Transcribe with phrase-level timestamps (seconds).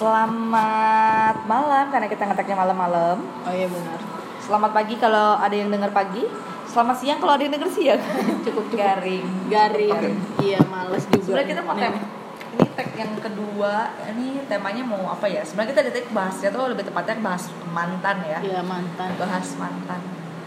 [0.00, 3.20] Selamat malam karena kita ngeteknya malam-malam.
[3.20, 4.00] Oh iya benar.
[4.40, 6.24] Selamat pagi kalau ada yang dengar pagi.
[6.64, 8.00] Selamat siang kalau ada yang dengar siang.
[8.48, 8.80] Cukup cukup.
[8.80, 9.52] Garing.
[9.52, 9.92] Garing.
[9.92, 10.08] Oke.
[10.40, 11.20] Iya males juga.
[11.20, 11.92] Sebenarnya kita mau tem
[12.50, 13.72] ini tag yang kedua.
[14.08, 15.44] Ini temanya mau apa ya?
[15.44, 18.38] Sebenarnya kita di tag bahasnya tuh lebih tepatnya bahas mantan ya.
[18.40, 19.08] Iya mantan.
[19.20, 20.00] Bahas mantan.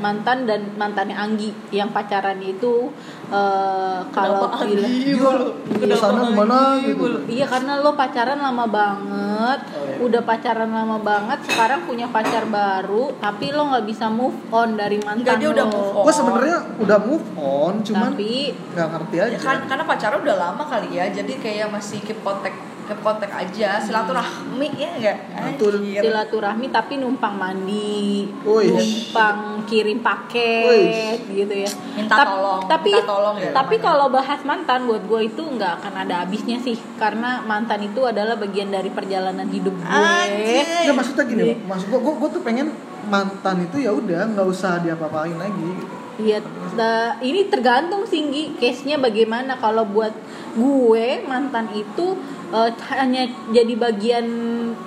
[0.03, 2.91] Mantan dan mantannya Anggi yang pacaran itu
[3.29, 5.31] eh, kalau Anggi Iya,
[5.79, 7.23] di sana ke mana Anggi gitu.
[7.25, 9.95] Iya karena lo pacaran lama banget, Oh, iya.
[10.01, 14.99] udah pacaran lama banget, sekarang punya pacar baru, tapi lo nggak bisa move on dari
[14.99, 15.53] mantan Enggak, dia lo.
[15.53, 16.03] udah move on.
[16.03, 18.33] Gue sebenarnya udah move on, cuman Tapi
[18.69, 19.37] nggak ngerti Ya aja.
[19.39, 21.05] kan karena pacaran udah lama kali ya.
[21.07, 25.17] Jadi kayak masih keep contact keep contact aja, silaturahmi ya enggak?
[25.55, 25.83] Betul.
[25.83, 28.69] Silaturahmi tapi numpang mandi, Wih.
[28.69, 31.69] numpang kirim paket gitu ya.
[31.95, 35.79] Minta Tap- tolong, Tapi minta tolong ya tapi kalau bahas mantan buat gue itu nggak
[35.79, 39.87] akan ada habisnya sih karena mantan itu adalah bagian dari perjalanan hidup gue.
[39.87, 40.89] Anjir.
[40.89, 41.57] Nggak maksudnya gini, loh.
[41.69, 42.67] maksud gue, gue, tuh pengen
[43.07, 45.63] mantan itu ya udah nggak usah diapa-apain lagi.
[45.63, 45.93] Gitu.
[46.13, 46.45] Iya,
[46.77, 49.57] ta- ini tergantung singgi case-nya bagaimana.
[49.57, 50.13] Kalau buat
[50.53, 52.13] gue mantan itu
[52.53, 54.25] eh, hanya jadi bagian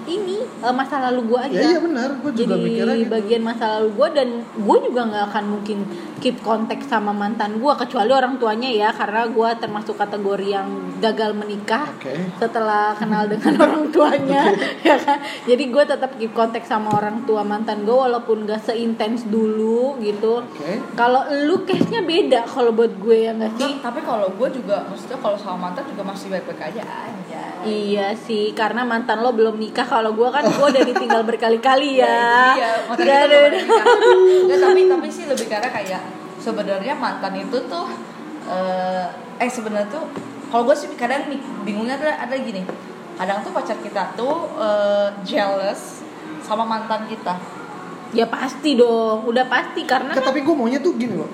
[0.07, 1.59] ini eh, masa lalu gue aja.
[1.59, 3.13] Ya iya benar, gue juga jadi mikirnya gitu.
[3.13, 5.79] bagian masa lalu gue dan gue juga nggak akan mungkin
[6.21, 11.37] keep kontak sama mantan gue kecuali orang tuanya ya karena gue termasuk kategori yang gagal
[11.37, 12.17] menikah Oke.
[12.41, 14.49] setelah kenal dengan orang tuanya
[14.81, 19.29] ya kan jadi gue tetap keep kontak sama orang tua mantan gue walaupun gak seintens
[19.29, 20.81] dulu gitu Oke.
[20.97, 25.21] kalau lu case-nya beda kalau buat gue ya nggak sih tapi kalau gue juga maksudnya
[25.21, 27.45] kalau sama mantan juga masih baik-baik aja aja.
[27.67, 29.83] Iya sih, karena mantan lo belum nikah.
[29.83, 32.55] Kalau gue kan gue udah ditinggal berkali-kali ya.
[32.59, 33.53] Iya, mantan Udah, itu udah, belum
[34.47, 34.59] udah.
[34.71, 36.03] tapi tapi sih lebih karena kayak
[36.39, 37.87] sebenarnya mantan itu tuh
[38.47, 39.07] eh,
[39.43, 40.05] eh sebenarnya tuh
[40.49, 41.27] kalau gue sih kadang
[41.67, 42.63] bingungnya ada ada gini.
[43.17, 46.07] Kadang tuh pacar kita tuh eh, jealous
[46.47, 47.35] sama mantan kita.
[48.15, 51.27] Ya pasti dong, udah pasti karena Nggak, tapi gue maunya tuh gini loh,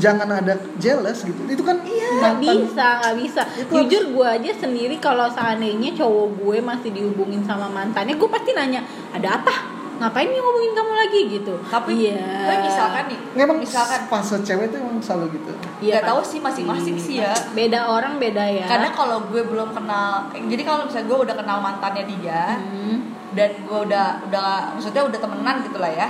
[0.00, 1.40] jangan ada jealous gitu.
[1.48, 3.42] Itu kan nggak bisa, nggak bisa.
[3.58, 8.56] Itu Jujur gue aja sendiri kalau seandainya cowok gue masih dihubungin sama mantannya, gue pasti
[8.56, 8.80] nanya
[9.12, 9.54] ada apa?
[9.92, 11.54] Ngapain dia ngomongin kamu lagi gitu?
[11.70, 12.42] Tapi iya.
[12.42, 15.52] tapi misalkan nih, Memang misalkan fase cewek tuh emang selalu gitu.
[15.78, 17.30] Iya, nggak tahu sih masing-masing sih ya.
[17.54, 18.66] Beda orang beda ya.
[18.66, 23.14] Karena kalau gue belum kenal, jadi kalau misalnya gue udah kenal mantannya dia, Hmm.
[23.36, 26.08] dan gue udah udah maksudnya udah temenan gitu lah ya.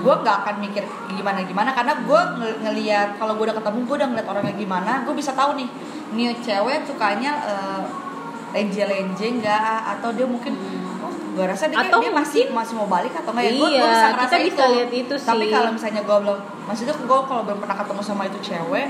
[0.00, 3.96] Gue nggak akan mikir gimana gimana karena gue ng- ngelihat kalau gue udah ketemu gue
[3.96, 5.68] udah ngeliat orangnya gimana gue bisa tahu nih
[6.10, 7.82] nih cewek sukanya uh,
[8.50, 9.60] lenje lenje nggak
[9.90, 10.58] atau dia mungkin
[10.98, 13.82] oh, gue rasa dia, Atau dia masih masih mau balik atau enggak ya gue Iya,
[13.84, 14.72] bisa ngerasa kita bisa itu.
[14.72, 15.52] lihat itu tapi sih.
[15.52, 18.88] kalau misalnya gue belum maksudnya gue kalau belum pernah ketemu sama itu cewek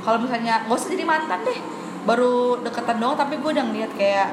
[0.00, 1.58] kalau misalnya gak usah jadi mantan deh
[2.00, 4.28] baru deketan doang tapi gue udah ngeliat kayak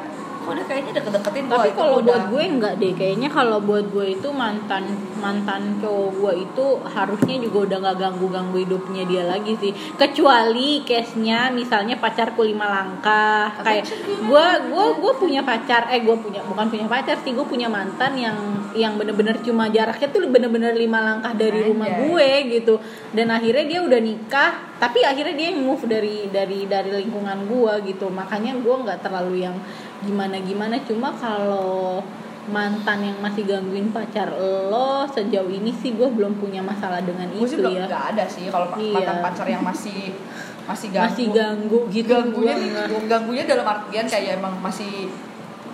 [0.55, 2.93] dia kayaknya deket-deketin tapi Wah, itu kalau udah- buat gue enggak deh.
[2.93, 4.83] Kayaknya kalau buat gue itu mantan
[5.17, 9.71] mantan cowok gue itu harusnya juga udah nggak ganggu ganggu hidupnya dia lagi sih.
[9.97, 13.51] Kecuali case nya misalnya pacarku lima langkah.
[13.65, 15.89] Kayak gue gue gue punya pacar.
[15.91, 17.33] Eh gue punya bukan punya pacar sih.
[17.33, 18.37] Gue punya mantan yang
[18.77, 22.01] yang bener-bener cuma jaraknya tuh bener-bener lima langkah dari rumah Anjay.
[22.05, 22.29] gue
[22.61, 22.75] gitu.
[23.11, 28.13] Dan akhirnya dia udah nikah tapi akhirnya dia move dari dari dari lingkungan gue gitu.
[28.13, 29.57] Makanya gue nggak terlalu yang
[29.99, 31.99] gimana gimana cuma kalau
[32.47, 34.31] mantan yang masih gangguin pacar
[34.69, 38.47] lo sejauh ini sih gue belum punya masalah dengan sih itu ya nggak ada sih
[38.47, 38.93] kalau Iya.
[38.93, 40.15] mantan pacar yang masih
[40.63, 42.55] masih ganggu masih ganggu gitu ganggunya
[42.87, 45.11] gua ganggunya dalam artian kayak emang masih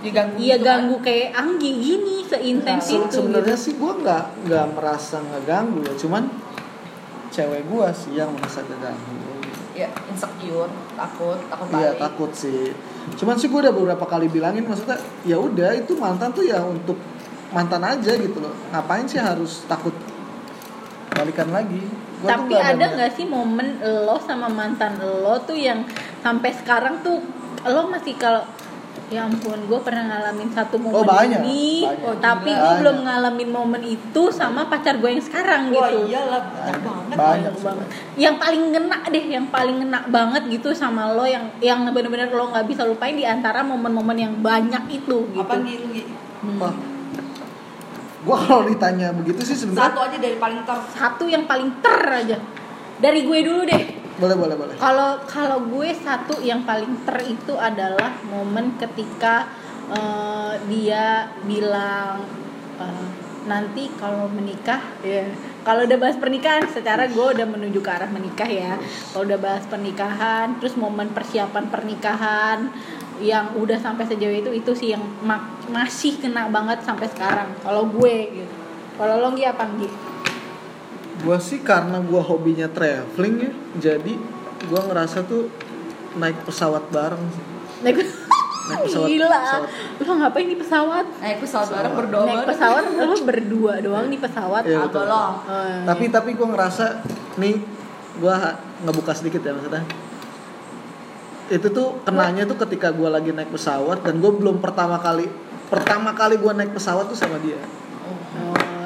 [0.01, 0.69] diganggu iya gitu kan.
[0.81, 3.63] ganggu kayak Anggi gini seintens Se- itu sebenarnya gitu.
[3.63, 6.23] sih gue nggak nggak merasa ngeganggu ya, cuman
[7.29, 9.42] cewek gue sih yang merasa keganggu.
[9.73, 12.71] Ya insecure takut takut Iya balik takut sih.
[13.17, 16.95] Cuman sih gue udah beberapa kali bilangin maksudnya ya udah itu mantan tuh ya untuk
[17.49, 18.53] mantan aja gitu loh.
[18.69, 19.93] Ngapain sih harus takut
[21.13, 21.81] balikan lagi?
[22.21, 25.83] Gua tuh tapi nggak ada nggak sih momen lo sama mantan lo tuh yang
[26.23, 27.19] sampai sekarang tuh
[27.67, 28.45] lo masih kalau
[29.13, 32.01] ya ampun gue pernah ngalamin satu momen Oh, banyak, ini banyak.
[32.09, 36.09] oh, tapi gue belum ngalamin momen itu sama pacar gue yang sekarang wah gitu.
[36.09, 37.05] iyalah banyak banget.
[37.13, 37.21] Banyak.
[37.21, 37.87] banyak banget.
[38.17, 42.49] Yang paling ngena deh yang paling ngena banget gitu sama lo yang yang bener-bener lo
[42.49, 45.37] nggak bisa lupain di antara momen-momen yang banyak itu gitu.
[45.37, 45.85] apa gitu
[46.43, 46.59] Hmm.
[46.59, 46.75] Wah.
[48.23, 50.77] Gue kalau ditanya begitu sih sebenarnya satu aja dari paling ter.
[50.91, 52.37] Satu yang paling ter aja.
[52.99, 53.83] Dari gue dulu deh
[54.13, 54.75] boleh boleh boleh.
[54.77, 59.49] Kalau kalau gue satu yang paling ter itu adalah momen ketika
[59.89, 62.21] eh, dia bilang
[62.77, 63.07] eh,
[63.43, 65.27] nanti kalau menikah ya
[65.67, 68.79] kalau udah bahas pernikahan secara gue udah menuju ke arah menikah ya
[69.11, 72.71] kalau udah bahas pernikahan terus momen persiapan pernikahan
[73.19, 77.87] yang udah sampai sejauh itu itu sih yang ma- masih kena banget sampai sekarang kalau
[77.91, 78.53] gue gitu
[78.95, 80.12] kalau lo apa Gi?
[81.19, 84.13] Gua sih karena gua hobinya traveling ya, jadi
[84.65, 85.45] gua ngerasa tuh
[86.15, 87.43] naik pesawat bareng sih.
[87.81, 87.97] naik
[88.63, 89.69] Naik pesawat- gila pesawat.
[89.99, 91.99] lo ngapain di pesawat naik pesawat bareng Pesawat.
[91.99, 95.05] berdoa naik pesawat lo berdua doang di pesawat Iya, agak betul.
[95.05, 96.85] loh Oh, Tapi tapi gua ngerasa
[97.37, 97.55] nih
[98.15, 99.83] gua ha- ngebuka sedikit ya maksudnya.
[101.49, 105.27] Itu tuh kenanya tuh ketika gua lagi naik pesawat dan gua belum pertama kali
[105.67, 107.59] pertama kali gua naik pesawat tuh sama dia.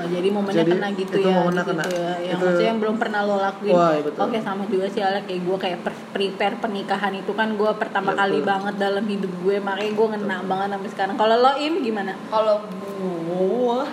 [0.08, 1.36] Oh, jadi momennya Jadi, kena gitu itu ya.
[1.36, 1.84] momennya gitu kena.
[1.86, 2.12] ya.
[2.18, 3.74] Yang Itu- maksudnya yang belum pernah lo lakuin.
[3.74, 4.20] Wah, iya betul.
[4.24, 8.18] Oke, sama juga sih Alek kayak gue kayak prepare pernikahan itu kan gue pertama Iya,
[8.18, 8.48] kali betul.
[8.48, 11.16] banget dalam hidup gue, makanya gue ngena banget sampai sekarang.
[11.16, 12.14] Kalau lo Im gimana?
[12.28, 12.56] kalau
[13.28, 13.84] gua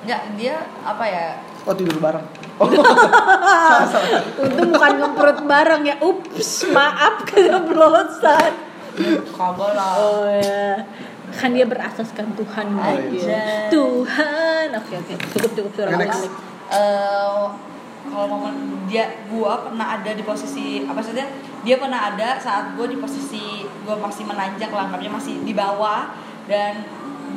[0.00, 1.26] nggak dia apa ya
[1.60, 2.24] Oh tidur bareng.
[2.56, 2.68] Oh.
[2.68, 4.20] salah, salah.
[4.38, 5.96] Untung bukan ngeperut bareng ya.
[5.98, 8.52] Ups, maaf keblosan.
[9.30, 10.84] kagak lah Oh ya.
[11.30, 13.26] Kan dia berasaskan Tuhan Oh, gitu.
[13.26, 13.70] iya.
[13.70, 14.66] Tuhan.
[14.74, 15.14] Oke oke.
[15.38, 16.26] Cukup cukup suara Next.
[16.26, 16.32] Alek.
[16.70, 17.44] Eh,
[18.10, 21.12] kalau momen dia gua pernah ada di posisi apa sih
[21.60, 26.10] dia pernah ada saat gua di posisi gua masih menanjak langkahnya masih di bawah
[26.48, 26.82] dan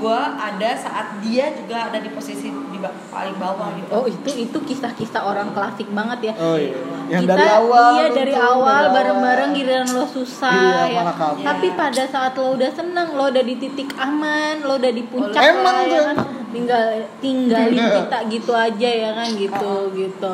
[0.04, 4.30] gua ada saat dia juga ada di posisi di ba- paling bawah gitu Oh itu
[4.42, 6.34] itu kisah-kisah orang klasik banget ya.
[6.36, 6.76] Oh iya.
[7.06, 11.42] Yang kita dari awal iya dari awal bareng-bareng giliran lo susah Iya, ya malah kabur.
[11.42, 11.78] tapi Iya.
[11.78, 15.52] pada saat lo udah seneng lo udah di titik aman lo udah di puncak Oh,
[15.54, 16.18] Emang lah, ya tuh, kan
[16.50, 16.84] tinggal
[17.18, 17.88] tinggalin Iya.
[17.98, 20.34] kita gitu aja ya kan gitu gitu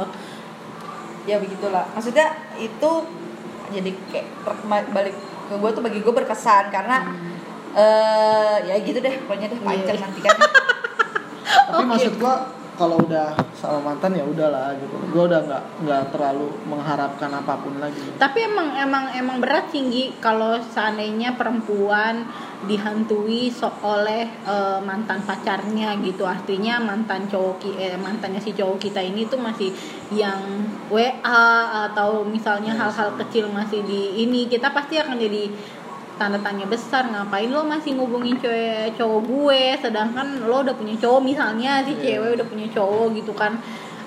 [1.26, 2.26] ya begitulah maksudnya
[2.56, 2.92] itu
[3.70, 4.26] jadi kayak
[4.90, 5.14] balik
[5.46, 7.06] ke gue tuh bagi gue berkesan karena
[7.76, 10.04] eh ya gitu deh pokoknya deh panjang Iya.
[10.06, 10.38] nanti kan
[11.70, 14.96] Tapi maksud gua kalau udah sama mantan ya udahlah gitu.
[15.12, 18.00] Gua udah nggak nggak terlalu mengharapkan apa pun lagi.
[18.16, 22.24] tapi emang emang emang berat tinggi kalau seandainya perempuan
[22.64, 29.00] dihantui so oleh eh, mantan pacarnya gitu artinya mantan cowok eh, mantannya si cowok kita
[29.04, 29.70] ini tuh masih
[30.10, 30.40] yang
[30.88, 31.46] WA
[31.92, 35.52] atau misalnya hal-hal kecil masih di ini kita pasti akan jadi
[36.20, 39.64] tanda tanya besar ngapain lo masih ngubungin cewek cowok gue?
[39.80, 42.20] Sedangkan lo udah punya cowok misalnya si Iya.
[42.20, 43.56] cewek udah punya cowok gitu kan.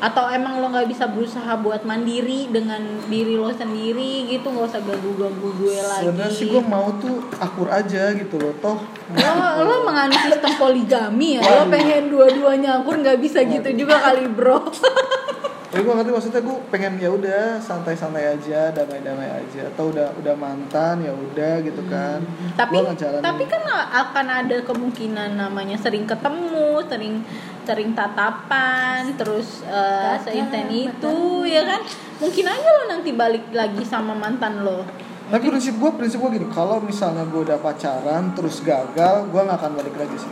[0.02, 4.82] Atau emang lo nggak bisa berusaha buat mandiri dengan diri lo sendiri gitu nggak usah
[4.82, 6.10] ganggu ganggu gue lagi.
[6.10, 8.78] Sebenarnya sih gua mau tuh akur aja gitu loh toh.
[9.14, 9.32] lo
[9.64, 11.42] lo menganut sistem poligami ya?
[11.42, 14.60] Lo pengen dua-duanya akur nggak bisa gitu juga kali bro
[15.72, 19.66] Tapi gua ngerti maksudnya gua pengen ya udah santai-santai aja, damai-damai aja.
[19.66, 22.20] Atau udah udah mantan ya udah gitu kan.
[22.52, 23.24] tapi Gua ngejalanin.
[23.24, 27.24] tapi kan akan ada kemungkinan namanya sering ketemu sering
[27.62, 30.20] sering tatapan terus uh, Tatapan.
[30.20, 31.16] seinten itu
[31.46, 31.80] ya kan
[32.18, 34.84] mungkin aja lo nanti balik lagi sama mantan lo
[35.24, 39.56] Tapi prinsip gue, prinsip gue gini, kalau misalnya gue udah pacaran terus gagal, gue nggak
[39.56, 40.28] akan balik lagi sih.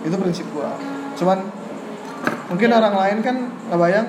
[0.00, 0.70] Itu prinsip gue.
[1.16, 1.42] Cuman
[2.46, 2.78] mungkin Ya.
[2.78, 3.36] orang lain kan
[3.66, 4.06] nggak bayang,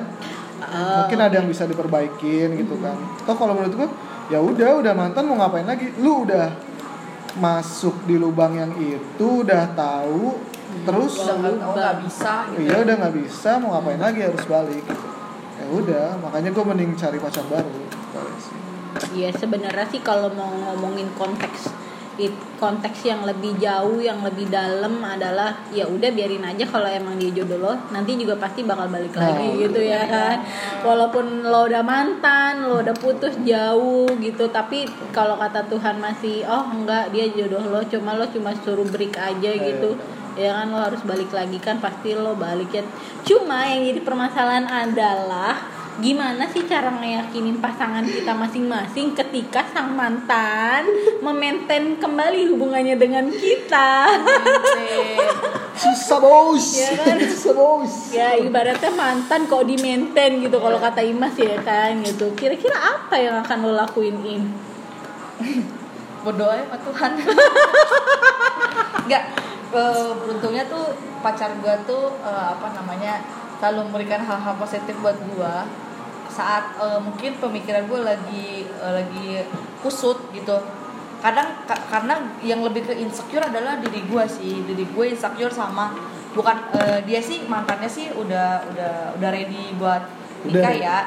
[0.68, 2.96] Ah, mungkin ada yang bisa diperbaikin gitu kan.
[3.24, 3.90] Toh kalau menurut gue,
[4.36, 5.96] ya udah, udah mantan mau ngapain lagi?
[6.04, 6.52] Lu udah
[7.40, 10.42] masuk di lubang yang itu, udah tahu,
[10.84, 14.44] terus udah nggak tahu nggak bisa gitu iya udah nggak bisa, mau ngapain lagi harus
[14.50, 14.84] balik.
[14.84, 15.08] Gitu.
[15.58, 17.72] Ya udah, makanya gue mending cari pacar baru.
[19.14, 21.70] Iya sebenarnya sih kalau mau ngomongin konteks
[22.18, 27.16] it, konteks yang lebih jauh yang lebih dalam adalah ya udah biarin aja kalau emang
[27.22, 30.38] dia jodoh lo nanti juga pasti bakal balik Nah, lagi gitu ya kan.
[30.86, 36.70] Walaupun lo udah mantan lo udah putus jauh gitu tapi kalau kata Tuhan masih oh
[36.74, 39.98] enggak dia jodoh lo cuma lo cuma suruh break aja gitu.
[40.38, 42.86] ya kan lo harus balik lagi kan pasti lo balik ya.
[43.26, 50.86] Cuma yang jadi permasalahan adalah gimana sih cara ngeyakinin pasangan kita masing-masing ketika sang mantan
[51.20, 54.06] memaintain kembali hubungannya dengan kita
[55.78, 57.18] Susah bos, Ya kan?
[57.22, 57.94] susah bos.
[58.10, 63.18] ya ibaratnya mantan kok di maintain gitu kalau kata Imas ya kan gitu kira-kira apa
[63.18, 64.44] yang akan lo lakuin Im?
[66.22, 67.12] berdoa ya sama Tuhan
[69.08, 69.24] nggak
[69.72, 73.22] eh, beruntungnya tuh pacar gua tuh eh, apa namanya
[73.58, 75.66] selalu memberikan hal-hal positif buat gua
[76.28, 79.42] saat eh, mungkin pemikiran gua lagi eh, lagi
[79.82, 80.58] kusut gitu.
[81.18, 82.14] Kadang ka- karena
[82.46, 84.62] yang lebih ke insecure adalah diri gua sih.
[84.64, 85.92] Diri gue insecure sama
[86.38, 90.06] bukan eh, dia sih mantannya sih udah udah udah ready buat
[90.46, 90.74] nikah Udah.
[90.78, 90.98] ya.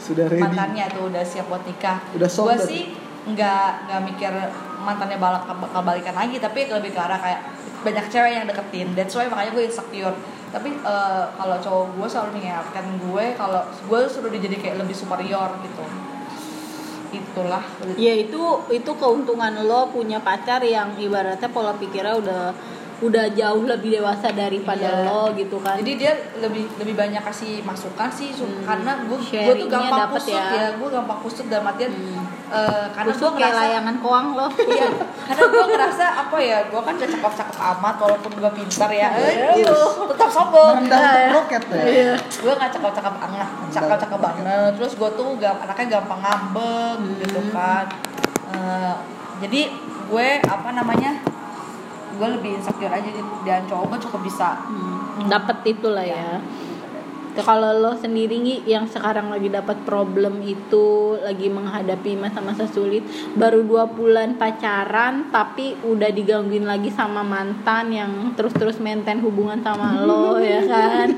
[0.00, 0.40] Sudah ready.
[0.40, 2.00] mantannya tuh udah siap buat nikah.
[2.16, 2.82] Udah gue sih
[3.28, 4.32] nggak nggak mikir
[4.80, 6.40] mantannya balak bakal balikan lagi.
[6.40, 7.40] Tapi lebih ke arah kayak
[7.84, 8.88] banyak cewek yang deketin.
[8.96, 10.16] That's why makanya gue insecure
[10.48, 15.50] tapi eh, kalau cowok gue selalu mengingatkan gue kalau gue sudah dijadi kayak lebih superior
[15.64, 15.84] gitu.
[17.08, 17.64] Itulah.
[17.96, 22.42] Ya itu itu keuntungan lo punya pacar yang ibaratnya pola pikirnya udah
[22.98, 25.06] udah jauh lebih dewasa daripada Iya.
[25.06, 28.66] lo gitu kan jadi dia lebih lebih banyak kasih masukan sih Hmm.
[28.66, 30.46] karena gue gue tuh gampang dapet kusut ya.
[30.50, 32.26] ya, gue gampang kusut dalam artian Hmm.
[32.50, 34.88] eh, karena gue ngerasa layangan koang lo iya
[35.24, 39.08] karena gue ngerasa apa ya gue kan gak cakep cakep amat walaupun gue pintar ya
[39.14, 39.54] Iya.
[39.62, 42.12] eh, tetap sombong Merendah untuk roket ya.
[42.18, 46.96] gue gak cakep cakep banget cakep cakep banget terus gue tuh gam, anaknya gampang ngambek
[46.98, 47.14] Hmm.
[47.20, 47.86] gitu kan
[48.48, 48.94] Eh,
[49.38, 49.60] jadi
[50.08, 51.20] gue apa namanya
[52.18, 53.08] gue lebih insecure aja
[53.46, 54.58] dan cowok gue cukup bisa.
[54.66, 56.42] Hmm, dapat itulah ya.
[57.38, 63.06] Tuh, kalau lo sendiri Ngi, yang sekarang lagi dapat problem itu lagi menghadapi masa-masa sulit
[63.38, 70.02] baru dua bulan pacaran tapi udah digangguin lagi sama mantan yang terus-terus maintain hubungan sama
[70.02, 71.14] lo ya kan?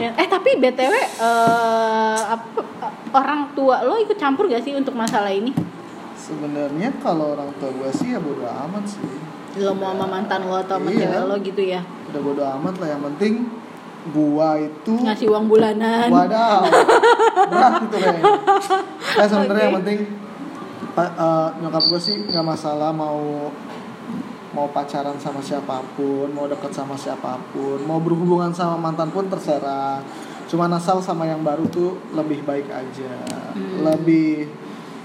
[0.00, 2.64] Ya, eh tapi btw eh, apa,
[3.12, 5.52] orang tua lo ikut campur gak sih untuk masalah ini?
[6.16, 9.04] Sebenarnya kalau orang tua gue sih ya bodo amat sih.
[9.54, 10.98] Lo mau sama mantan lo atau sama Iya.
[11.04, 13.34] cewek lo gitu ya Udah bodo amat lah yang penting
[14.08, 16.66] gua itu ngasih uang bulanan Wadaw,
[17.46, 18.24] berat itu kayaknya.
[19.14, 19.78] Nah sebenarnya yang Oke.
[19.78, 19.98] penting
[20.92, 23.48] pa- eh, nyokap gue sih nggak masalah mau
[24.50, 29.24] mau pacaran sama siapa pun, mau deket sama siapa pun, mau berhubungan sama mantan pun
[29.24, 30.04] terserah.
[30.44, 33.12] Cuma asal sama yang baru tuh lebih baik aja,
[33.54, 33.80] Hmm.
[33.82, 34.50] lebih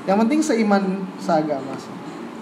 [0.03, 0.83] yang penting seiman
[1.15, 1.93] seagama sih.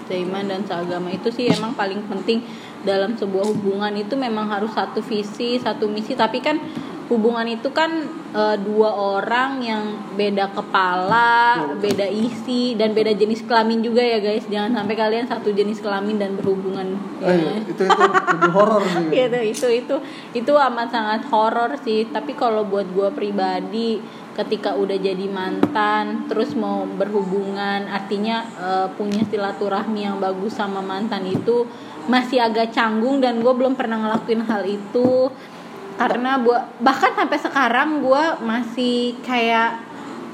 [0.05, 2.45] Seiman dan seagama itu sih emang paling penting
[2.85, 6.13] dalam sebuah hubungan itu memang harus satu visi satu misi.
[6.13, 6.57] Tapi kan
[7.05, 8.01] hubungan itu kan
[8.33, 9.83] e, dua orang yang
[10.17, 15.53] beda kepala beda isi dan beda jenis kelamin juga ya guys jangan sampai kalian satu
[15.53, 17.53] jenis kelamin dan berhubungan Eh, ya.
[17.61, 18.01] itu itu
[18.33, 19.07] lebih horor sih.
[19.21, 19.95] gitu itu itu
[20.33, 24.01] itu amat sangat horor sih tapi kalau buat gue pribadi
[24.35, 31.23] ketika udah jadi mantan terus mau berhubungan artinya eh, punya silaturahmi yang bagus sama mantan
[31.23, 31.69] itu
[32.05, 35.29] masih agak canggung dan gue belum pernah ngelakuin hal itu
[35.95, 39.79] karena gua bahkan sampai sekarang gue masih kayak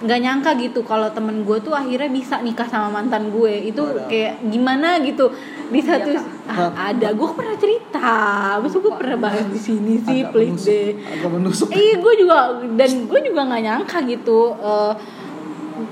[0.01, 3.69] nggak nyangka gitu kalau temen gue tuh akhirnya bisa nikah sama mantan gue.
[3.69, 4.09] Itu Waduh.
[4.09, 5.29] kayak gimana gitu.
[5.69, 8.09] Di satu Iya, ah, ada gue pernah cerita.
[8.57, 10.89] Masa gue pernah bahas di sini sih Agak please menusuk, deh.
[11.05, 11.67] Agak menusuk.
[11.71, 12.37] iya gue juga
[12.73, 14.93] dan gue juga nggak nyangka gitu eh,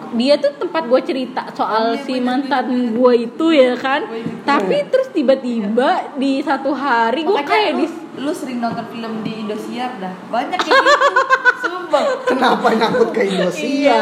[0.10, 2.66] dia tuh tempat gue cerita soal Oh, iya, si mantan
[2.98, 4.10] gue itu ya kan.
[4.42, 7.86] Tapi terus tiba-tiba di satu hari gue kayak di
[8.20, 10.14] lu sering nonton film di Indosiar dah.
[10.28, 11.22] Banyak kayak gitu.
[11.60, 12.04] Sumpah.
[12.24, 13.68] Kenapa nyangkut ke Indosiar?
[13.68, 14.00] iya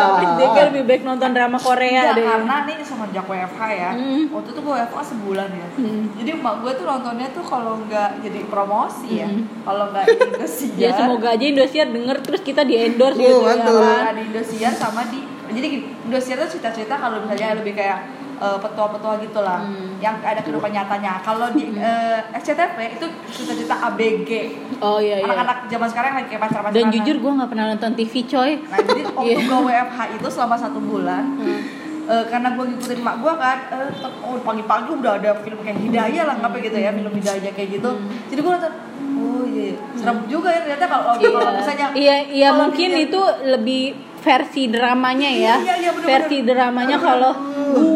[0.48, 2.22] kayak lebih baik nonton drama Korea Iya, deh.
[2.24, 3.92] karena nih semenjak WFH ya.
[3.94, 4.24] Hmm.
[4.30, 5.68] waktu itu gue WFH sebulan ya.
[5.74, 6.04] Hmm.
[6.14, 9.28] jadi emak gue tuh nontonnya tuh kalau nggak jadi promosi ya.
[9.28, 9.44] Hmm.
[9.64, 10.78] kalau nggak di Indosiar.
[10.78, 13.56] Ya semoga aja Indosiar denger terus kita di endorse Oh, gitu ya
[14.04, 14.14] kan?
[14.14, 18.00] Di Indosiar sama di jadi gini Indosiar tuh cerita-cerita kalau misalnya lebih kayak
[18.38, 19.98] eh, petua-petua gitu lah Hmm.
[19.98, 24.30] yang ada kehidupan nyatanya kalau di eh, SCTV itu cerita-cerita ABG
[24.78, 27.92] oh iya iya anak-anak zaman sekarang lagi kayak pacar-pacaran dan jujur gue nggak pernah nonton
[27.94, 29.38] TV coy Nah jadi waktu Iya.
[29.44, 31.62] gue WFH itu selama satu bulan Hmm.
[32.08, 33.90] eh, Karena gue ngikutin mak gue kan eh,
[34.22, 37.90] oh, Pagi-pagi udah ada film kayak Hidayah lah Ngapain gitu ya Film Hidayah kayak gitu
[37.90, 38.08] Hmm.
[38.28, 38.74] Jadi gue nonton
[39.18, 39.78] Oh iya iya.
[39.94, 43.84] Serem juga ya ternyata kalau kalau misalnya iya iya mungkin itu lebih
[44.20, 46.06] versi dramanya ya Iya, iya, bener-bener.
[46.06, 47.32] versi dramanya kalau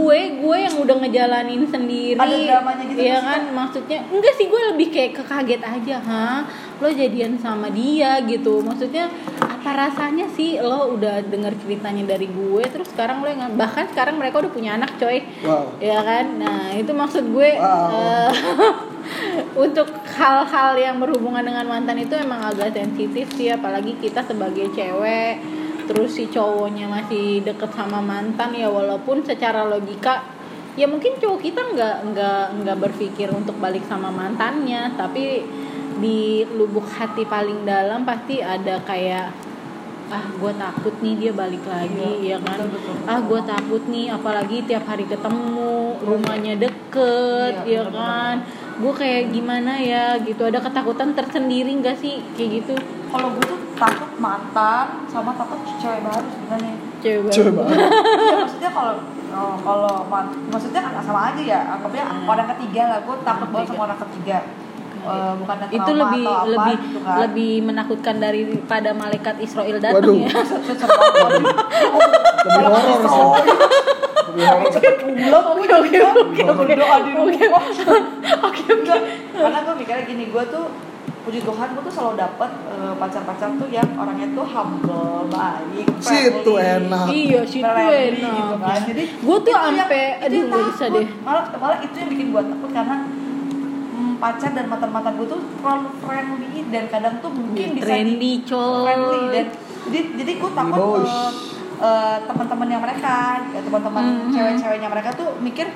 [0.01, 2.17] gue gue yang udah ngejalanin sendiri.
[2.17, 3.41] Ada dramanya gitu ya kan?
[3.53, 6.27] Maksudnya enggak sih gue lebih kayak kekaget aja ha
[6.81, 8.65] lo jadian sama dia gitu.
[8.65, 9.05] Maksudnya
[9.38, 14.17] apa rasanya sih lo udah dengar ceritanya dari gue terus sekarang lo yang bahkan sekarang
[14.17, 15.22] mereka udah punya anak coy.
[15.46, 15.77] Wow.
[15.77, 16.25] ya kan?
[16.41, 17.93] Nah itu maksud gue Wow.
[17.93, 18.31] eh,
[19.65, 25.60] untuk hal-hal yang berhubungan dengan mantan itu emang agak sensitif sih apalagi kita sebagai cewek
[25.91, 30.24] terus si cowoknya masih deket sama mantan ya walaupun secara logika
[30.79, 34.95] ya mungkin cowok kita nggak nggak nggak berpikir untuk balik sama mantannya.
[34.95, 35.43] Tapi
[36.00, 39.27] di lubuk hati paling dalam pasti ada kayak
[40.12, 42.60] ah gue takut nih dia balik lagi Iya, ya kan?
[42.60, 43.07] betul, betul, betul.
[43.07, 45.71] ah gue takut nih apalagi tiap hari ketemu
[46.03, 47.95] rumahnya deket Iya, ya bener-bener.
[47.95, 48.36] kan?
[48.81, 50.05] gue kayak gimana ya?
[50.19, 50.41] Gitu.
[50.41, 52.19] Ada ketakutan tersendiri nggak sih?
[52.36, 52.74] Kayak gitu.
[53.07, 56.73] Kalau gue tuh takut mantan Sama takut cewek baru sebenarnya.
[57.01, 57.33] Cewek baru.
[57.33, 57.77] Coba banget.
[58.21, 58.93] Iya maksudnya kalau
[59.33, 61.59] oh, kalau man- maksudnya kan sama aja ya.
[61.73, 62.29] Anggapnya Hmm.
[62.29, 64.38] orang ketiga lah gue takut banget sama orang ketiga.
[65.01, 67.15] Eh, bukan itu lebih atau apa lebih gitu kan.
[67.25, 70.13] lebih menakutkan daripada malaikat Israel datang Waduh.
[70.13, 70.29] ya.
[72.45, 73.25] Lebih horor sih.
[74.29, 74.73] Lebih horor.
[74.77, 75.01] pulang
[75.57, 76.41] oke oke.
[78.45, 78.63] Oke
[79.33, 80.65] karena gue mikirnya gini gue tuh
[81.21, 86.41] puji Tuhan gue tuh selalu dapet eh, pacar-pacar tuh yang orangnya tuh humble baik Situ
[86.51, 87.05] friendly, enak.
[87.07, 88.35] iya sih tuh friendly enak.
[88.35, 88.79] gitu kan.
[88.83, 89.81] Jadi gue tuh itu
[90.19, 91.05] aduh yang gak bisa deh.
[91.21, 92.95] Malah malah itu yang bikin gue takut karena
[93.91, 97.85] hmm, pacar dan mantan mantan gue tuh terlalu friendly dan kadang tuh mungkin bisa di-
[97.85, 99.45] trendy friendly dan
[99.83, 101.31] jadi jadi gue takut eh,
[101.79, 103.15] eh, teman-temannya mereka
[103.47, 104.31] ya, teman-teman Mhm.
[104.31, 105.67] cewek-ceweknya mereka tuh mikir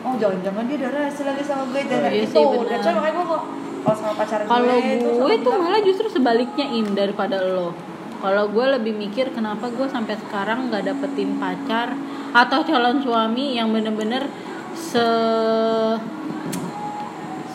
[0.00, 2.80] oh jangan-jangan dia udah rasa lagi sama gue dan iya itu sih, dan benar.
[2.80, 3.42] cewek makanya gue kok
[3.80, 7.72] kalau sama pacar kalau gue gue tuh malah justru sebaliknya in daripada lo.
[8.20, 11.96] Kalau gue lebih mikir kenapa gue sampai sekarang nggak dapetin pacar
[12.36, 14.28] atau calon suami yang bener-bener
[14.76, 15.06] se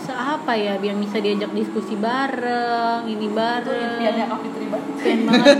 [0.01, 3.93] se apa ya yang bisa diajak diskusi bareng ini itu bareng.
[3.93, 5.57] impiannya Kak Fitri banget.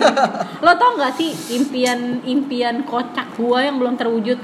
[0.66, 4.38] Lo tau nggak sih impian impian kocak gue yang belum terwujud?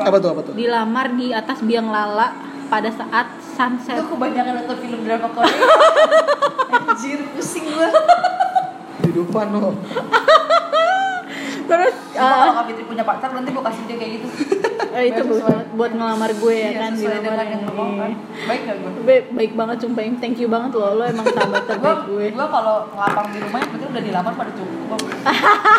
[0.00, 0.52] Apa tuh apa tuh?
[0.56, 2.32] dilamar di atas biang lala
[2.66, 3.96] pada saat sunset.
[3.96, 5.56] Itu kebanyakan nonton film drama Korea
[6.76, 7.88] anjir pusing gue
[9.00, 9.72] Kehidupan lo.
[11.66, 14.28] terus Cuma eh, kalau Kak Fitri punya pacar nanti gue kasih dia kayak gitu.
[14.96, 18.10] Eh, itu banget buat ngelamar gue ya Iya, kan sesuai dengan yang mau kan.
[18.48, 20.16] Baik gak gue baik, baik banget sumpah Im.
[20.16, 22.26] thank you banget lo lo emang sahabat gue terbaik gue.
[22.32, 25.00] gue kalau ngelapar di rumah yang penting udah dilamar pada cukup.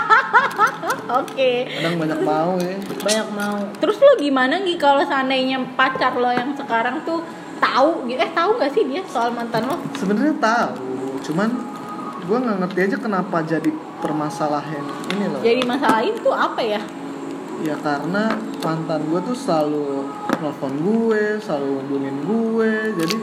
[1.24, 1.52] Oke.
[1.66, 2.76] Kadang banyak mau ya.
[3.02, 3.58] banyak mau.
[3.80, 7.24] Terus lo gimana nih kalau seandainya pacar lo yang sekarang tuh
[7.58, 8.20] tahu gitu.
[8.22, 9.78] Eh tahu gak sih dia soal mantan lo?
[9.98, 11.50] Sebenarnya tahu, cuman
[12.28, 13.72] gue nggak ngerti aja kenapa jadi
[14.04, 14.84] permasalahan
[15.16, 15.40] ini loh.
[15.40, 16.82] jadi masalahin tuh apa ya?
[17.64, 20.06] Ya karena mantan gue tuh selalu
[20.44, 23.18] nelfon gue, selalu hubungin gue, jadi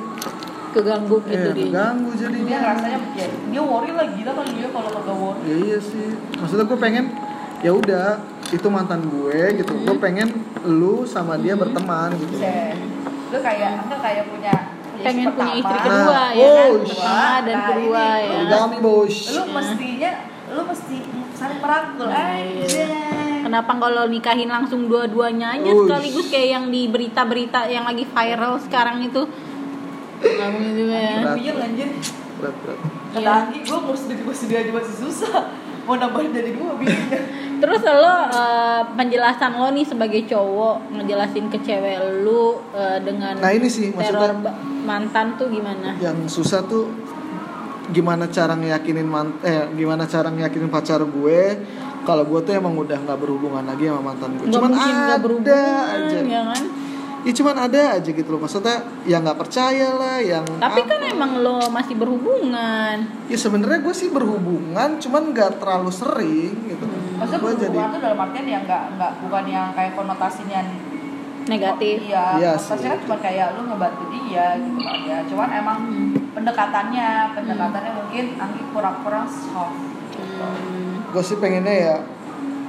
[0.74, 1.70] keganggu gitu eh, dia.
[1.70, 2.58] ganggu dia jadinya.
[2.74, 5.40] rasanya ya dia worry lah gila kali dia kalau kagak worry.
[5.46, 6.08] Ya iya sih,
[6.40, 7.04] maksudnya gue pengen
[7.60, 8.08] ya udah
[8.50, 10.32] itu mantan gue gitu, gue pengen
[10.64, 12.40] lu sama dia berteman gitu.
[12.40, 12.93] Set.
[13.34, 14.54] Lu kayak enggak kayak punya
[15.02, 18.30] pengen istri punya istri kedua Nah, ya kan oh, pertama dan nah, kedua ini ya
[18.30, 19.14] Poligami bos.
[19.34, 20.10] lu mestinya
[20.54, 20.96] lu mesti
[21.34, 22.88] saling merangkul Nah, aja iya.
[23.44, 25.84] Kenapa kalau nikahin langsung dua-duanya aja Ush.
[25.84, 29.28] sekaligus kayak yang di berita-berita yang lagi viral sekarang itu?
[30.24, 31.16] Mungkin juga ya.
[31.20, 31.36] Berat.
[32.40, 32.78] Berat, berat.
[33.12, 33.30] kata.
[33.44, 35.36] Anggi gue mau sedih gue sedih aja masih susah
[35.84, 37.08] mau nambahin dari dua bingung
[37.54, 43.52] Terus lo eh, penjelasan lo nih sebagai cowok ngejelasin ke cewek lu eh, dengan Nah
[43.54, 44.52] ini sih teror maksudnya
[44.84, 45.96] mantan tuh gimana?
[45.96, 46.92] yang susah tuh
[47.88, 51.40] gimana cara ngeyakinin man eh gimana cara ngeyakinin pacar gue
[52.04, 55.84] kalau gue tuh emang udah nggak berhubungan lagi sama mantan gue Nggak cuman ada berhubungan,
[55.88, 56.64] aja ya kan?
[57.24, 60.90] Ya cuman ada aja gitu loh maksudnya yang nggak percaya lah yang Tapi apa.
[60.92, 62.96] kan emang lo masih berhubungan.
[63.32, 66.84] ya sebenarnya gue sih berhubungan cuman nggak terlalu sering gitu
[67.16, 70.60] maksudnya gue jadi berhubungan tuh dalam artian yang nggak nggak bukan yang kayak konotasinya
[71.44, 72.00] Negatif.
[72.00, 75.78] Oh, iya, Iya konotasinya kan cuma kayak lu ngebantu dia gitu kan ya cuman emang
[76.32, 79.76] pendekatannya pendekatannya mungkin Anggi kurang-kurang soft
[80.08, 80.40] gitu.
[80.40, 81.04] Hmm.
[81.12, 81.96] gue sih pengennya ya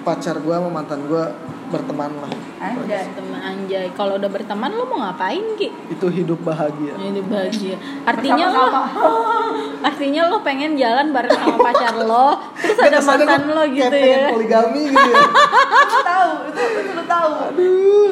[0.04, 1.24] pacar gue sama mantan gue
[1.72, 2.32] berteman lah
[2.74, 3.06] Anjay.
[3.14, 3.88] Teman anjay.
[3.94, 5.70] Kalau udah berteman lo mau ngapain Ki?
[5.86, 7.78] itu hidup bahagia Ini bahagia.
[8.08, 8.66] Artinya lo
[9.90, 14.34] artinya lo pengen jalan bareng sama pacar lo, terus ada mantan lo gitu ya.
[14.34, 15.22] poligami gitu ya
[16.06, 17.30] tahu itu itu lu tahu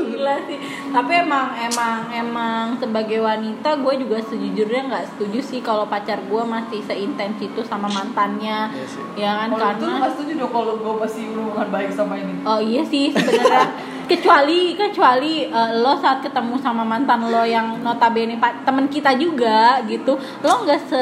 [0.04, 0.58] Gila sih.
[0.94, 6.44] Tapi emang emang emang sebagai wanita gue juga sejujurnya nggak setuju sih kalau pacar gue
[6.46, 8.70] masih seintens itu sama mantannya.
[8.70, 9.04] Iya sih.
[9.18, 12.60] Ya kan itu karena nggak setuju dong kalau gue masih berhubungan baik sama ini Oh
[12.60, 13.68] iya sih sebenarnya
[14.06, 19.82] kecuali kecuali eh, lo saat ketemu sama mantan lo yang notabene pak temen kita juga
[19.88, 20.16] gitu.
[20.44, 21.02] Lo nggak se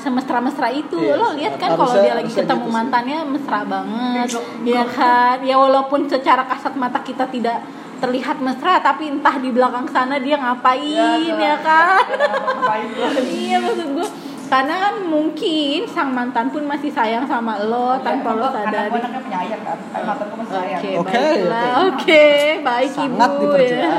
[0.00, 0.98] semesra mesra itu.
[0.98, 5.36] Iya, lo lihat kan kalau dia lagi ketemu gitu mantannya mesra banget Enggak, ya kan?
[5.44, 7.60] Ya walaupun secara kasat mata kita tidak
[7.98, 11.98] terlihat mesra tapi entah di belakang sana dia ngapain ya, kan?
[12.06, 12.88] Ngapain
[13.26, 14.07] iya maksud gue
[14.48, 18.96] karena kan mungkin sang mantan pun masih sayang sama lo tanpa lo karena gue sadari
[18.96, 19.78] anaknya penyayang kan
[20.24, 21.64] gue masih sayang Oke, Oke, baiklah.
[21.84, 22.26] oke.
[22.64, 23.88] Baik sangat ibu ya.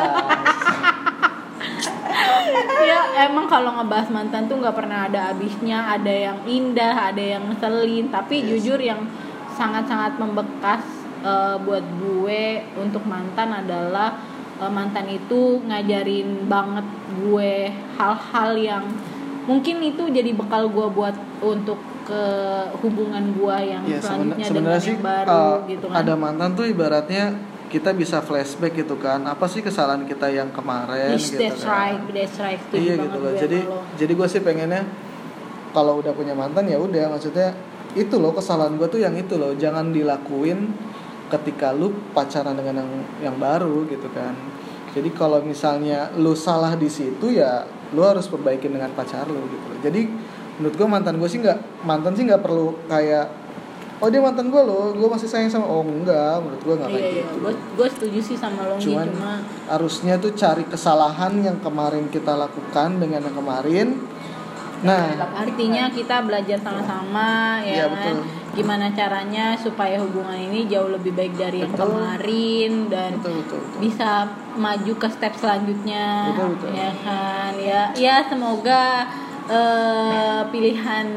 [2.89, 5.93] ya emang kalau ngebahas mantan tuh nggak pernah ada habisnya.
[5.93, 8.09] Ada yang indah, ada yang ngeselin.
[8.09, 8.65] Tapi Yes.
[8.65, 9.05] jujur yang
[9.53, 10.81] sangat-sangat membekas
[11.19, 12.43] eh, buat gue
[12.79, 14.15] untuk mantan adalah
[14.57, 16.87] eh, mantan itu ngajarin banget
[17.19, 17.53] gue
[17.99, 18.83] hal-hal yang
[19.49, 22.23] mungkin itu jadi bekal gue buat untuk ke
[22.85, 26.05] hubungan gue yang Ya selanjutnya dengan sih yang baru uh, gitu kan.
[26.05, 27.33] ada mantan tuh ibaratnya
[27.69, 31.97] kita bisa flashback gitu kan apa sih kesalahan kita yang kemarin gitu that's kan.
[31.97, 32.61] right, that's right.
[32.73, 33.81] Iya gitu loh jadi lo.
[33.97, 34.85] jadi gue sih pengennya
[35.73, 37.53] kalau udah punya mantan ya udah maksudnya
[37.97, 40.69] itu loh kesalahan gue tuh yang itu loh jangan dilakuin
[41.29, 42.91] ketika lu pacaran dengan yang
[43.33, 44.33] yang baru gitu kan
[44.93, 49.65] jadi kalau misalnya lu salah di situ ya lu harus perbaikin dengan pacar lu gitu
[49.65, 49.79] loh.
[49.81, 50.01] Jadi
[50.59, 53.31] menurut gue mantan gue sih nggak mantan sih nggak perlu kayak
[53.99, 56.99] oh dia mantan gue loh gue masih sayang sama oh enggak menurut gue nggak iya
[56.99, 57.35] kayak iya gitu.
[57.39, 59.33] Gue gue setuju sih sama lo cuman cuma
[59.67, 63.87] harusnya tuh cari kesalahan yang kemarin kita lakukan dengan yang kemarin
[64.79, 68.23] nah artinya kita belajar sama-sama ya Iya, kan betul.
[68.55, 71.91] gimana caranya supaya hubungan ini jauh lebih baik dari yang Betul.
[71.95, 73.79] kemarin dan betul betul, betul.
[73.83, 74.09] bisa
[74.55, 76.69] maju ke step selanjutnya Betul, betul.
[76.73, 78.83] ya kan ya ya semoga
[79.49, 81.07] eh, pilihan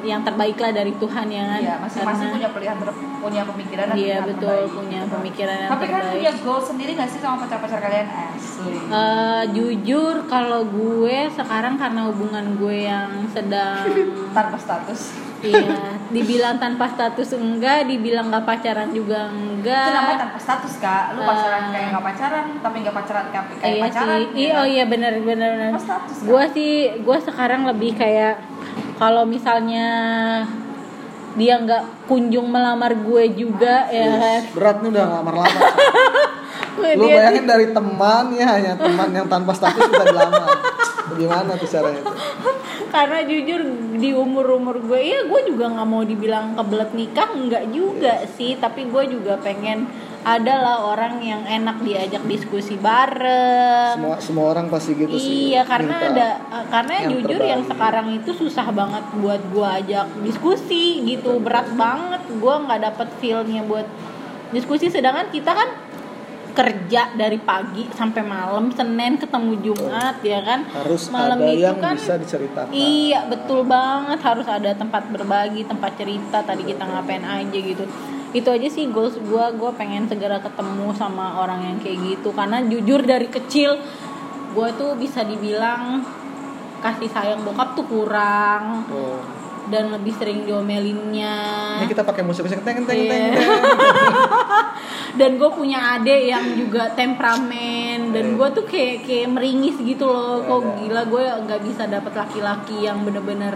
[0.00, 3.84] yang terbaik lah dari Tuhan ya kan Iya, masing-masing Karena- punya pilihan ter- punya pemikiran
[3.86, 4.72] dan iya betul terbaik.
[4.72, 8.74] punya pemikiran yang Tapi kan terbaik punya goal sendiri gak sih sama pacar-pacar kalian asli?
[8.80, 13.84] Eh, jujur kalau gue sekarang karena hubungan gue yang sedang
[14.36, 15.29] Tanpa status.
[15.42, 21.04] Iya dibilang tanpa status enggak dibilang nggak pacaran juga enggak Itu namanya tanpa status kak.
[21.12, 21.70] Lu pacaran Ah.
[21.70, 24.08] kayak nggak pacaran, tapi nggak pacaran kayak, kayak iya pacaran.
[24.10, 28.34] sih iya oh iya benar benar benar Tanpa status gue sih gue sekarang lebih kayak
[28.96, 29.86] kalau misalnya
[31.32, 35.62] dia nggak kunjung melamar gue juga ya berat nih udah lamar-lamar
[36.96, 40.70] lu bayangin dari teman ya hanya teman yang tanpa status bisa dilamar
[41.14, 42.16] gimana tuh caranya tuh?
[42.90, 43.60] Karena jujur
[44.02, 48.58] di umur umur gue iya gue juga nggak mau dibilang kebelet nikah nggak juga sih.
[48.58, 49.86] Tapi gue juga pengen
[50.20, 53.96] adalah orang yang enak diajak diskusi bareng.
[53.96, 55.54] Semua semua orang pasti gitu sih.
[55.54, 56.28] Iya karena ada
[56.68, 57.72] karena yang jujur yang terbaik.
[57.78, 61.38] sekarang itu susah banget buat gue ajak diskusi gitu.
[61.38, 62.22] Berat banget.
[62.42, 63.86] Gue nggak dapet feelnya buat
[64.50, 64.90] diskusi.
[64.90, 65.68] Sedangkan kita kan
[66.50, 70.66] kerja dari pagi sampai malam senin ketemu jumat ya kan?
[70.68, 72.70] Harus malam ada itu yang kan bisa diceritakan.
[72.74, 74.18] Iya betul banget.
[74.20, 76.44] Harus ada tempat berbagi tempat cerita.
[76.44, 77.84] Tadi kita ngapain aja gitu.
[78.30, 82.30] Itu aja sih goals gue gue pengen segera ketemu sama orang yang kayak gitu.
[82.30, 83.80] Karena jujur dari kecil
[84.50, 86.02] gue tuh bisa dibilang
[86.80, 88.84] kasih sayang bokap tuh kurang.
[88.90, 89.39] Oh.
[89.70, 91.34] Dan lebih sering diomelinnya
[91.78, 93.08] ini kita pakai musik musik teng teng Iya.
[93.08, 93.44] teng teng
[95.18, 98.36] dan gue punya adik yang juga temperamen dan Iya.
[98.36, 100.70] gue tuh kayak kayak meringis gitu loh kok Iya.
[100.80, 103.54] gila gue nggak bisa dapet laki-laki yang bener-bener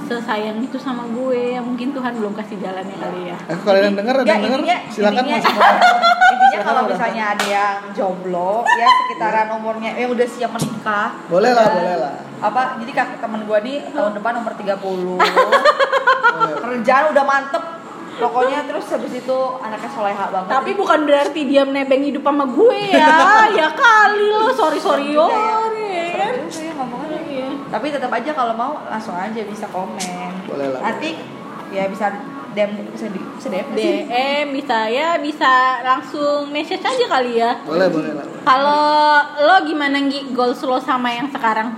[0.00, 3.92] sesayang itu sama gue ya mungkin Tuhan belum kasih jalannya kali ya Eh, kalau yang
[3.92, 5.52] denger ada denger intinya- silakan intinya- masuk
[6.38, 11.12] Intinya kalau misalnya ada yang jomblo ya sekitaran umurnya yang udah siap menikah.
[11.26, 12.14] Boleh lah, boleh lah.
[12.38, 14.78] Apa jadi kakak temen gua nih tahun depan umur 30.
[14.78, 16.58] Boleh.
[16.62, 17.64] Kerjaan udah mantep.
[18.18, 20.50] Pokoknya terus habis itu anaknya soleha banget.
[20.50, 23.14] tapi bukan berarti dia menebeng hidup sama gue ya
[23.62, 26.18] ya kali lo sorry sorry yo juga ya.
[26.18, 26.50] Ren.
[26.50, 27.20] Serem juga ya.
[27.30, 27.48] Iya.
[27.70, 30.34] Tapi tetap aja kalau mau langsung aja bisa komen.
[30.50, 31.14] Boleh lah, Nanti
[31.70, 32.10] ya bisa
[32.58, 33.66] DM bisa di bisa DM?
[33.78, 35.52] DM bisa ya bisa
[35.86, 41.12] langsung message aja kali ya boleh boleh lah kalau lo gimana Gi goals lo sama
[41.12, 41.70] yang sekarang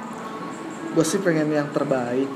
[0.91, 2.27] gue sih pengen yang terbaik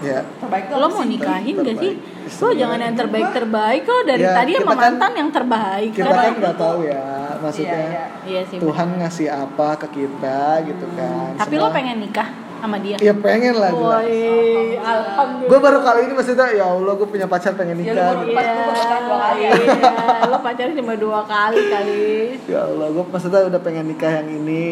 [0.00, 1.94] ya Terbaik lo mau nikahin gak sih?
[1.94, 2.40] Terbaik.
[2.40, 5.90] Lo jangan yang terbaik terbaik lo dari Ya, tadi sama kan- mantan yang terbaik.
[5.92, 6.18] kita kan?
[6.18, 7.04] kan nggak tahu ya
[7.38, 8.04] maksudnya Iya, iya.
[8.22, 8.58] Iya sih.
[8.58, 12.28] Tuhan ngasih apa ke kita gitu kan Tapi lo pengen nikah
[12.62, 12.94] sama dia?
[12.96, 13.70] Iya pengen lah.
[13.70, 14.22] Woi,
[14.76, 15.50] alhamdulillah.
[15.50, 18.06] Gue baru kali ini maksudnya ya Allah gue punya pacar pengen Ya, lu nikah.
[18.08, 18.38] baru- gitu.
[18.38, 19.50] Pacaran dua kali ya.
[19.52, 19.90] Iya,
[20.24, 22.06] lo pacaran cuma dua kali kali.
[22.46, 24.66] Ya Allah, gue maksudnya udah pengen nikah yang ini,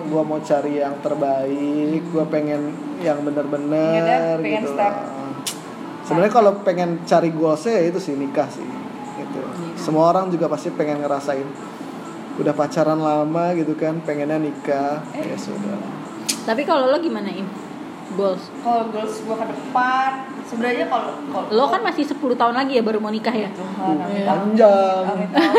[0.00, 2.60] gue mau cari yang terbaik, gue pengen
[3.00, 4.72] yang bener-bener Pengennya pengen gitu.
[4.72, 4.94] step.
[6.04, 8.62] Sebenarnya kalau pengen cari goalsnya ya itu sih nikah sih,
[9.16, 9.40] gitu.
[9.40, 9.74] Iya.
[9.74, 11.48] Semua orang juga pasti pengen ngerasain
[12.34, 15.24] udah pacaran lama gitu kan, pengennya nikah, Eh.
[15.24, 16.03] ya sudah.
[16.44, 17.48] Tapi kalau lo gimana Im?
[18.14, 18.52] Goals.
[18.60, 20.10] Kalau goals gua ke depan,
[20.44, 21.08] sebenarnya kalau
[21.50, 23.48] Lo kan masih 10 tahun lagi ya baru mau nikah ya?
[23.50, 24.26] Tuhan, amin, Iya.
[24.28, 25.02] Panjang.
[25.08, 25.58] Amin, amin.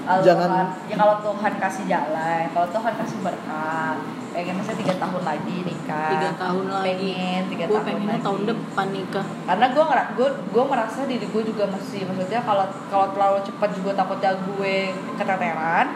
[0.00, 3.94] Kalau Jangan- Tuhan, ya kalau Tuhan kasih jalan, kalau Tuhan kasih berkah,
[4.32, 6.10] pengen misalnya tiga tahun lagi nikah.
[6.10, 6.88] Tiga tahun lagi.
[6.90, 8.24] Pengen tiga Gue tahun pengennya lagi.
[8.24, 9.26] tahun depan nikah.
[9.46, 13.70] Karena gue ngerak, gue gue merasa diri gue juga masih, maksudnya kalau kalau terlalu cepat
[13.70, 14.74] juga takutnya gue
[15.14, 15.86] keteteran.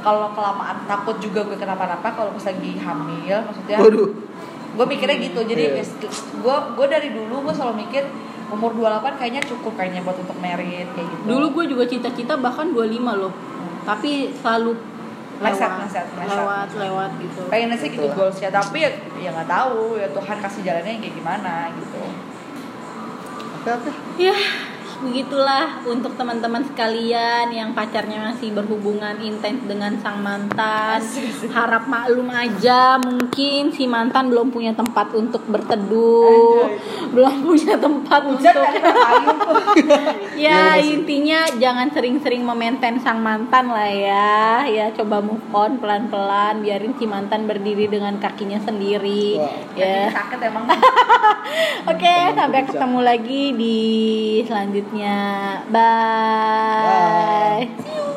[0.00, 4.08] Kalau kelamaan takut juga gue kenapa-napa kalau pas lagi hamil, maksudnya Waduh,
[4.70, 5.84] gue mikirnya gitu jadi Iya.
[6.40, 8.04] gue gue dari dulu gue selalu mikir
[8.48, 12.70] umur 28 kayaknya cukup kayaknya buat untuk merit kayak gitu Dulu gue juga cita-cita bahkan
[12.70, 13.30] 25 loh.
[13.82, 14.74] Tapi selalu
[15.40, 16.36] Leset, lewat, leset, leset.
[16.36, 17.40] lewat, lewat gitu.
[17.48, 18.28] pengennya sih gitu Betul.
[18.28, 21.96] goalsnya tapi ya ya nggak tahu ya Tuhan kasih jalannya kayak gimana gitu
[23.56, 23.90] oke oke.
[24.20, 24.36] Ya,
[25.00, 31.00] begitulah untuk teman-teman sekalian yang pacarnya masih berhubungan intens dengan sang mantan.
[31.50, 36.68] Harap maklum aja mungkin si mantan belum punya tempat untuk berteduh.
[37.10, 39.64] Belum punya tempat Hujan untuk tuh.
[40.44, 44.68] ya intinya jangan sering-sering memaintain sang mantan lah ya.
[44.68, 49.40] Ya coba move on pelan-pelan biarin si mantan berdiri dengan kakinya sendiri.
[49.40, 49.74] Wah.
[49.74, 50.12] ya.
[50.12, 50.68] Sakit emang.
[51.90, 53.78] oke Teman sampai ketemu lagi di
[54.90, 56.82] selanjutnya bye.
[56.82, 58.09] Bye.